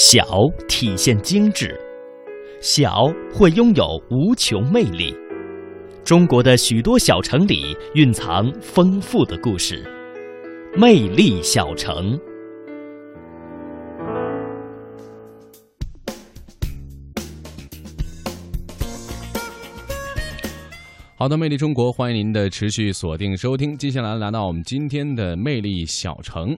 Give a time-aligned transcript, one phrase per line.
[0.00, 0.24] 小
[0.68, 1.76] 体现精致，
[2.60, 5.12] 小会拥有无穷魅力。
[6.04, 9.84] 中国的许多小城里蕴藏丰富的故事，
[10.76, 12.16] 魅力小城。
[21.16, 23.76] 好的，魅力中国，欢迎您的持续锁定收听。
[23.76, 26.56] 接下来来到我们今天的魅力小城。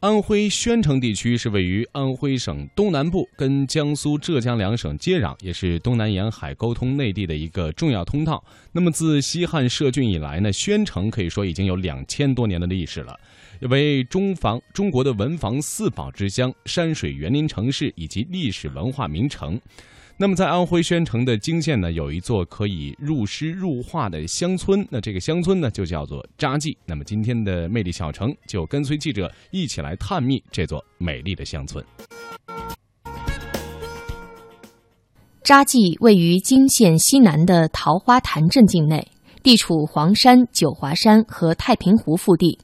[0.00, 8.40] 安徽宣城地区是位于安徽省东南部，跟江苏、浙江两省接壤，也是东南沿海沟通内地的一个重要通道。
[8.70, 13.18] 那么自西汉设郡以来呢，宣城可以说已经有两千多年的历史了，
[13.62, 19.60] 为中房中国的文房四宝之乡、山水园林城市以及历史文化名城。
[20.20, 24.84] 那么，在安徽宣城的泾县呢，有一座可以入诗入画的乡村。
[24.90, 26.76] 那这个乡村呢，就叫做扎记。
[26.84, 31.84] 那么，今天的魅力小城就跟随记者一起来探秘这座美丽的乡村。
[35.44, 39.06] 扎记位于泾县西南的桃花潭镇境内，
[39.44, 42.58] 地处黄山、九华山和太平湖腹地。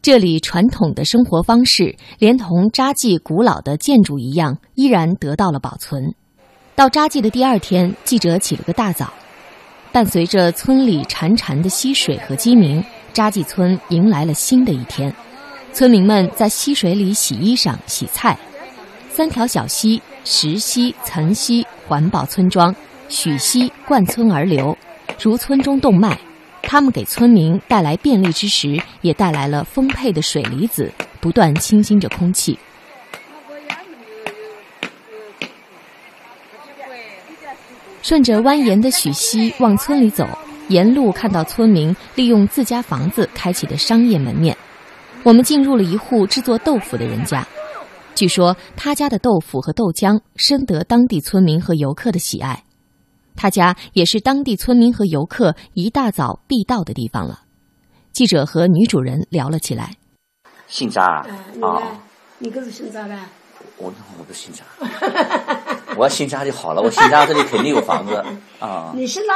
[0.00, 6.14] 这里传统的生活方式，连同扎记古老的建筑一样，依然得到了保存。
[6.76, 9.12] 到扎记的第二天，记者起了个大早，
[9.92, 15.14] 伴随着村里潺潺的溪水和鸡鸣，扎记村迎来了新的一天。
[15.72, 18.36] 村民们在溪水里洗衣裳、洗菜。
[19.08, 22.74] 三条小溪——石溪、岑溪——环抱村庄，
[23.08, 24.76] 许溪贯村而流，
[25.22, 26.18] 如村中动脉。
[26.60, 32.58] 它们给村民带来便利之时，也带来了丰沛的水离子，不断清新着空气。
[38.04, 40.28] 顺着蜿蜒的许溪往村里走，
[40.68, 44.54] 沿路看到村民利用自家房子开启的商业门面。
[45.22, 47.48] 我们进入了一户制作豆腐的人家，
[48.14, 52.62] 据说他家的豆腐和豆浆深得当地村民和游客的喜爱。
[53.34, 57.40] 他家也是当地村民和游客一大早必到的地方了。
[58.12, 59.94] 记者和女主人聊了起来。
[60.66, 61.26] 姓张啊？
[61.62, 61.82] 啊，
[62.36, 63.16] 你可是姓张的？
[63.78, 64.66] 我我不姓张。
[65.96, 68.22] 我要姓张就好了，我新家这里肯定有房子
[68.58, 68.92] 啊。
[68.94, 69.32] 你新家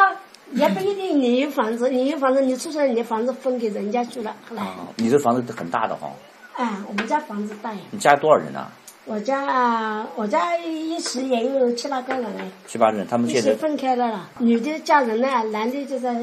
[0.53, 4.63] 也不一定，你有房子，你有房子，你出生，你的房子分给人家住了，后来。
[4.97, 6.11] 你这房子很大的哈。
[6.55, 7.81] 哎，我们家房子大呀。
[7.91, 8.67] 你家多少人呢？
[9.05, 12.51] 我家我家一时也有七八个人哎。
[12.67, 13.55] 七八人，他们现在。
[13.55, 16.15] 分开了了，女的嫁人了，男的就在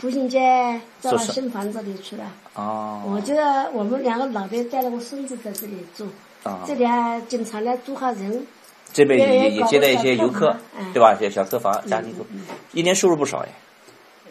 [0.00, 2.24] 步行街到新房子里去了。
[2.54, 3.02] 哦。
[3.06, 3.34] 我就
[3.72, 6.08] 我们两个老的带了个孙子在这里住，
[6.42, 8.46] 啊这里还经常来住下人。
[8.92, 10.54] 这边也也接待一些游客，
[10.92, 11.14] 对吧？
[11.18, 12.26] 些小客房、家庭住，
[12.72, 13.48] 一年收入不少哎。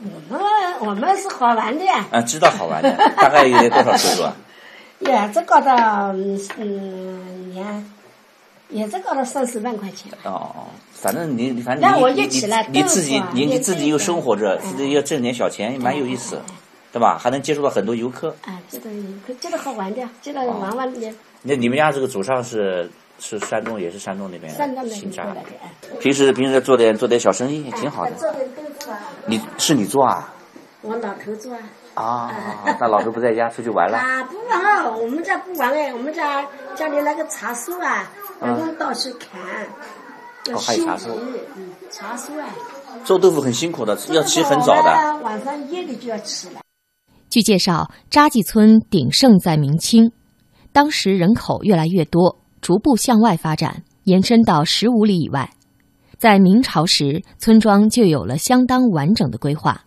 [0.04, 0.42] 我们
[0.80, 2.06] 我们是好玩的呀。
[2.12, 4.36] 啊，知道好玩的，大概有多少收入啊？
[5.00, 7.92] 也这搞到嗯年，
[8.70, 10.12] 也这搞到三四万块钱。
[10.24, 12.26] 哦哦，反正你反正你你
[12.72, 16.40] 你自己你你自己又生活着，自己要挣点小钱，蛮有意思，
[16.92, 17.18] 对吧？
[17.20, 18.36] 还能接触到很多游客。
[18.46, 21.14] 啊，接到游客，接到好玩的，接到玩玩的。
[21.44, 22.90] 那你们家这个祖上是？
[23.22, 25.38] 是山东，也是山东那边的，姓张。
[26.00, 28.12] 平时平时做点做点小生意，挺好的。
[28.16, 29.00] 做点豆腐啊。
[29.28, 30.34] 你是你做啊？
[30.82, 31.62] 我老头做啊。
[31.94, 32.32] 啊，
[32.82, 33.98] 那老头不在家，出去玩了。
[33.98, 36.44] 啊，不玩，我们家不玩哎，我们家
[36.76, 39.40] 家里那个茶树啊，我们到处砍。
[40.52, 41.10] 哦，还有茶树。
[41.56, 42.50] 嗯，茶树啊。
[43.06, 45.20] 做豆腐很辛苦的，要起很早的。
[45.22, 46.62] 晚上夜里就要起了。
[47.30, 50.12] 据介绍，扎记村鼎盛在明清，
[50.74, 52.41] 当时人口越来越多。
[52.62, 55.52] 逐步向外发展，延伸到十五里以外。
[56.18, 59.84] 在明朝时，村庄就有了相当完整的规划，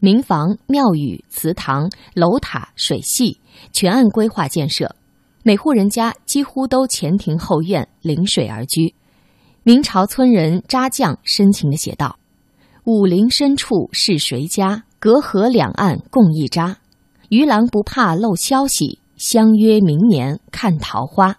[0.00, 3.38] 民房、庙宇、祠堂、楼塔、水系
[3.72, 4.96] 全按规划建设，
[5.44, 8.92] 每户人家几乎都前庭后院，临水而居。
[9.62, 12.18] 明朝村人扎匠深情地写道
[12.84, 14.82] ：“武陵深处是谁家？
[14.98, 16.78] 隔河两岸共一扎。
[17.28, 21.36] 渔郎不怕漏消息，相约明年看桃花。”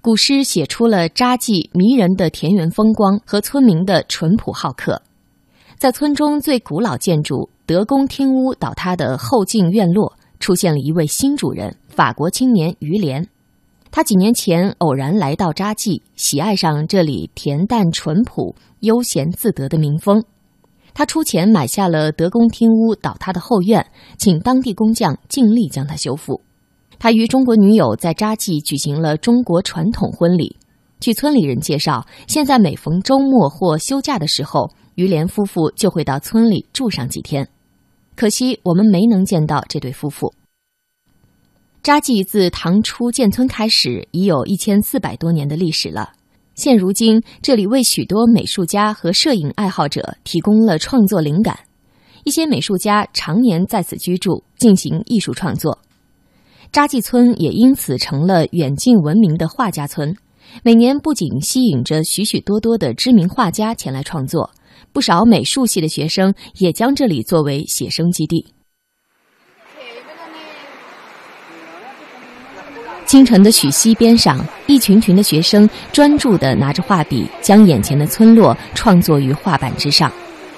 [0.00, 5.02] 古诗写出了扎记迷人的田园风光和村民的淳朴好客。
[5.76, 13.28] 在村中最古老建筑德公厅屋倒塌的后进院落，出现了一位新主人——法国青年于连。
[13.90, 20.22] 他几年前偶然来到扎记，喜爱上这里恬淡淳朴、悠闲自得的民风。
[20.94, 23.86] 他出钱买下了德公厅屋倒塌的后院，
[24.18, 26.40] 请当地工匠尽力将它修复。
[26.98, 30.56] 他与中国女友在扎记举行了中国传统婚礼。
[31.00, 37.48] 据村里人介绍，现在每逢周末或休假的时候，于连夫妇就会到村里住上几天。
[38.16, 40.34] 可惜我们没能见到这对夫妇。
[41.84, 46.10] 扎记自唐初建村开始，已有一千四百多年的历史了。
[46.56, 51.60] 现如今，这里为许多美术家和摄影爱好者提供了创作灵感。
[52.24, 55.78] 一些美术家常年在此居住，进行艺术创作。
[56.70, 60.14] 扎记村也因此成了远近闻名的画家村。
[60.62, 64.50] 每年不仅吸引着许许多多的知名画家前来创作，
[64.92, 68.54] 不少美术系的学生也将这里作为写生基地。
[73.06, 80.12] 清晨的许溪边上，一群群的学生专注地拿着画笔，将眼前的村落创作于画板之上。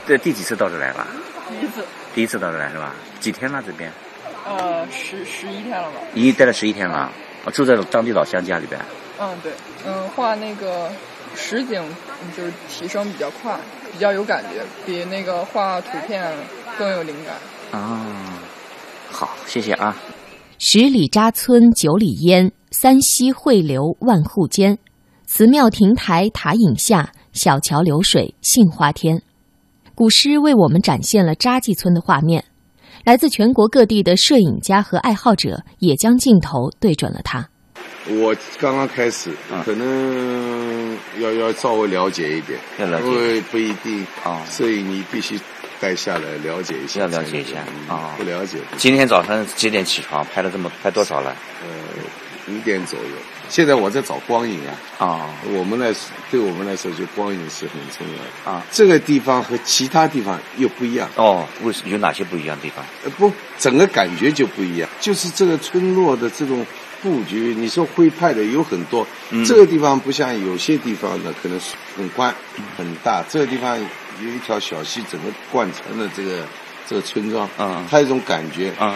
[0.06, 1.06] 这第几次到这来了？
[1.48, 1.84] 第一次。
[2.12, 2.92] 第一次到这来是吧？
[3.20, 3.92] 几天了这边？
[4.50, 6.00] 呃，十十一天了吧。
[6.14, 8.80] 已经待了十一天了，啊住在当地老乡家里边。
[9.18, 9.52] 嗯，对，
[9.86, 10.90] 嗯，画那个
[11.34, 11.82] 实景
[12.36, 13.58] 就是提升比较快，
[13.92, 16.32] 比较有感觉，比那个画图片
[16.76, 17.80] 更有灵感。
[17.80, 18.40] 啊，
[19.10, 19.96] 好，谢谢啊。
[20.58, 24.78] 十里扎村九里烟，三溪汇流万户间。
[25.26, 29.22] 祠庙亭台塔影下，小桥流水杏花天。
[29.94, 32.44] 古诗为我们展现了扎记村的画面。
[33.04, 37.48] 来自全国各地的摄影家和爱好者也将镜头对准了他。
[38.08, 39.30] 我刚刚开始，
[39.64, 44.42] 可能要要稍微了解一点，因为不一定啊。
[44.50, 45.38] 摄影你必须。
[45.80, 47.56] 待下来了解一下，要了解一下
[47.88, 48.12] 啊！
[48.18, 48.58] 不了解。
[48.76, 50.22] 今天早上几点起床？
[50.26, 51.34] 拍了这么拍多少了？
[51.62, 51.68] 呃，
[52.50, 53.06] 五点左右。
[53.48, 55.06] 现在我在找光影啊。
[55.06, 55.30] 啊。
[55.52, 55.94] 我们来，
[56.30, 58.62] 对我们来说，就光影是很重要的啊。
[58.70, 61.08] 这个地方和其他地方又不一样。
[61.16, 62.84] 哦，为有哪些不一样的地方？
[63.04, 64.88] 呃，不，整个感觉就不一样。
[65.00, 66.66] 就是这个村落的这种
[67.02, 69.06] 布局，你说徽派的有很多。
[69.30, 69.44] 嗯。
[69.44, 72.34] 这个地方不像有些地方呢，可能是很宽
[72.76, 73.24] 很大。
[73.28, 73.78] 这个地方。
[74.22, 76.44] 有一条小溪，整个贯穿了这个
[76.86, 78.94] 这个村庄，嗯，它一种感觉，嗯，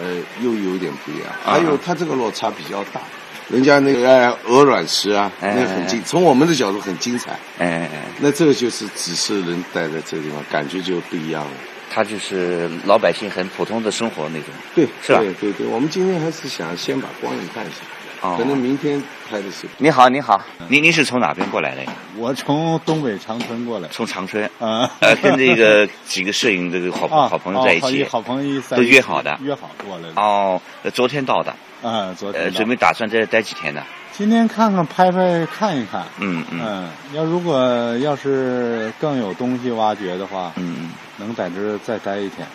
[0.00, 1.26] 呃，又有点不一样。
[1.42, 3.00] 还有它这个落差比较大，
[3.48, 11.50] 人家那个鹅卵石啊，那很精，从我们的角度很精彩，哎哎哎，那这个就是只是人待在这个地方，感觉就不一样了。
[11.90, 15.18] 它就是老百姓很普通的生活那种，对，是吧？
[15.18, 17.76] 对对对，我们今天还是想先把光影看一下。
[18.36, 19.68] 可能明天拍的戏。
[19.78, 21.82] 你好，你好，您您是从哪边过来的？
[22.16, 23.88] 我从东北长春过来。
[23.90, 30.20] 从长春啊，呃，跟这个几个摄影这个好 好朋友在一起，好朋友都约好的，约好过来的。
[30.20, 30.60] 哦，
[30.92, 31.54] 昨天到的。
[31.82, 32.44] 啊，昨天。
[32.44, 33.82] 呃，准备打算再待几天呢？
[34.16, 36.04] 今天看看拍拍看一看。
[36.20, 36.88] 嗯嗯。
[37.12, 37.58] 要如果
[37.98, 42.46] 要是更有东西挖掘的话，嗯嗯，能在这再待一天。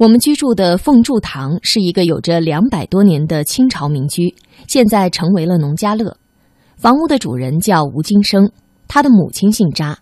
[0.00, 4.34] 我们居住的凤柱堂是一个有着两百多年的清朝民居，
[4.66, 6.16] 现在成为了农家乐。
[6.78, 8.50] 房屋的主人叫吴金生，
[8.88, 9.98] 他的母亲姓扎。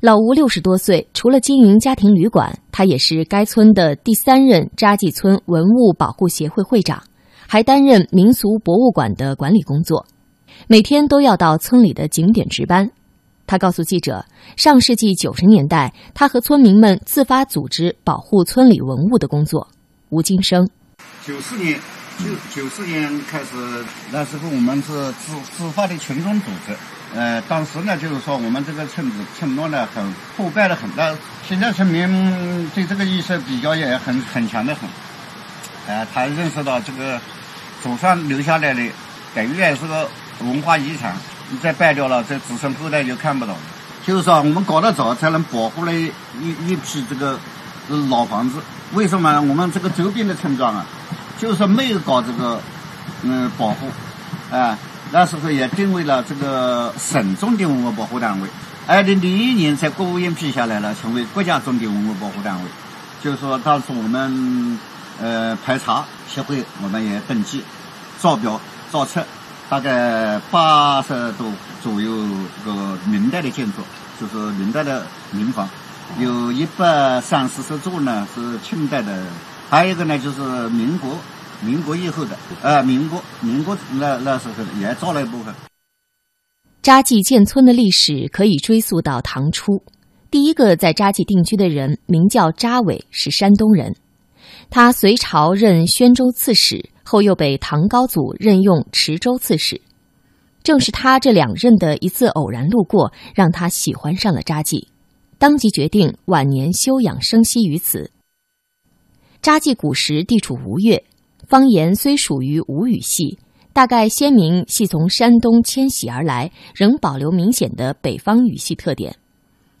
[0.00, 7.00] 老吴六十多岁，除了经营家庭旅馆，他也是该村的第三任扎记村文物保护协会会长，
[7.46, 10.04] 还担任民俗博物馆的管理工作，
[10.66, 12.90] 每天都要到村里的景点值班。
[13.52, 14.24] 他告诉记者，
[14.56, 19.68] 上世纪九十年代，他和村民们自发组织保护村里文物的工作。
[20.08, 20.66] 吴金生，
[21.26, 21.78] 九四年，
[22.18, 22.24] 九
[22.62, 26.74] 九四年开始，那时候我们是自自发的群众组织。
[27.14, 30.02] 呃，当时呢，就是说我们这个村子村落呢很
[30.34, 31.14] 破败的很，那
[31.46, 34.88] 现在村民对这个意识比较也很很强的很。
[35.86, 37.20] 呃，他认识到这个
[37.82, 38.80] 祖上留下来的，
[39.34, 40.08] 等于也是个
[40.40, 41.14] 文化遗产。
[41.52, 43.54] 你再败掉了，这子孙后代就看不懂。
[44.06, 46.10] 就是说，我们搞得早，才能保护了一
[46.66, 47.38] 一批这个
[48.08, 48.58] 老房子。
[48.94, 49.38] 为什么？
[49.42, 50.86] 我们这个周边的村庄啊，
[51.38, 52.58] 就是没有搞这个
[53.22, 53.86] 嗯保护，
[54.50, 54.78] 啊，
[55.10, 58.48] 那时候也定位了这个省重点文物保护单位。
[58.86, 62.62] 二零零一年，在国务院批下来了，成为国家重点文物保护单位。
[63.22, 64.78] 就是说，当时我们
[65.20, 67.62] 呃排查协会，我们也登记、
[68.18, 68.58] 造表、
[68.90, 69.22] 造册。
[69.70, 71.50] 大概八十多
[71.82, 72.26] 左右
[72.64, 73.80] 这个明代的建筑，
[74.20, 75.66] 就是明代的民房，
[76.18, 79.26] 有一百三四十座呢是清代的，
[79.70, 81.16] 还有一个呢就是民国，
[81.62, 85.54] 民国以后的，呃，民国，民国那那时候也造了一部分。
[86.82, 89.82] 扎记建村的历史可以追溯到唐初，
[90.30, 93.96] 第一个在扎记定居的人名叫扎伟，是山东人，
[94.68, 96.90] 他隋朝任宣州刺史。
[97.12, 99.82] 后又被唐高祖任用池州刺史，
[100.62, 104.88] 正是他这两任的一次偶然路过，让他喜欢上了扎记，
[105.36, 108.10] 当即决定晚年休养生息于此。
[109.42, 111.04] 扎记古时地处吴越，
[111.46, 113.38] 方言虽属于吴语系，
[113.74, 119.16] 大概先民系从山东迁徙而来，仍保留明显的北方语系特点，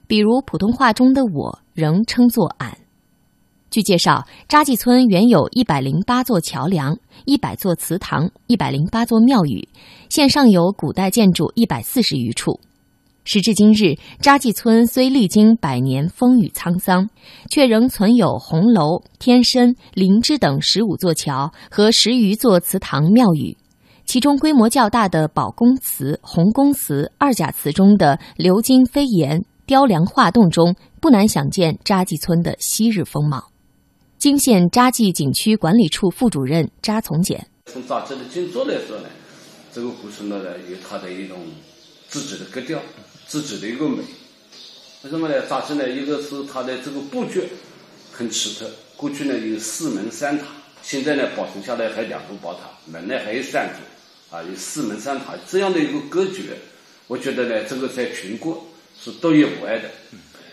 [0.06, 2.76] 比如普通话中的“我”仍称作“俺”。
[3.72, 9.66] 据介绍，扎记村原有一百零八座桥梁、一百座祠堂、一百零八座庙宇，
[10.10, 12.60] 现尚有古代建筑一百四十余处。
[13.24, 17.08] 时至今日，扎记村虽历经百年风雨沧桑，
[17.48, 23.56] 却仍存有红楼、天参、灵芝等十五座桥和十余座祠堂庙宇。
[24.04, 33.51] 其中规模较大的宝公祠、洪公祠、二甲祠中的鎏金飞檐、雕梁画栋中，不难想见扎记村的昔日风貌。
[34.22, 39.08] 金县扎记景区管理处副主任扎从简：从扎记的建筑来说呢，
[39.74, 41.44] 这个古村落呢有它的一种
[42.08, 42.80] 自己的格调、
[43.26, 44.04] 自己的一个美。
[45.02, 45.44] 为什么呢？
[45.48, 47.42] 扎记呢，一个是它的这个布局
[48.12, 48.70] 很奇特。
[48.96, 50.44] 过去呢有四门三塔，
[50.84, 56.44] 现在呢保存下来还两座宝塔，门呢还有三座，啊，有四门三塔这样的一个格局，
[57.08, 58.64] 我觉得呢这个在全国
[59.02, 59.90] 是独一无二的。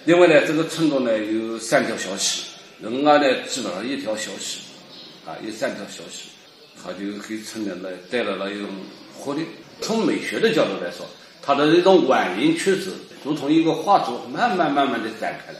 [0.05, 2.48] 另外呢，这个村落呢有三条小溪。
[2.81, 4.61] 人家呢，基本上一条小溪，
[5.25, 6.29] 啊，有三条小溪，
[6.81, 8.69] 它就给村里来带来了一种
[9.17, 9.41] 活力。
[9.81, 11.05] 从美学的角度来说，
[11.41, 12.93] 它的这种蜿蜒曲子，
[13.23, 15.57] 如同一个画作，慢慢慢慢的展开了。